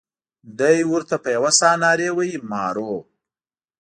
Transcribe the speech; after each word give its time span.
دای 0.59 0.77
ورته 0.91 1.15
په 1.23 1.29
یوه 1.35 1.51
ساه 1.59 1.75
نارې 1.83 2.09
وهي 2.15 2.37
مارو. 2.51 2.93